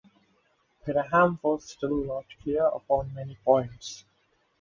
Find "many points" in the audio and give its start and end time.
3.13-4.03